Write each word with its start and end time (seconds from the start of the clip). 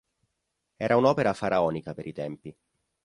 Era 0.87 0.97
un'opera 1.01 1.33
faraonica 1.41 1.93
per 2.01 2.07
i 2.13 2.15
tempi. 2.21 2.57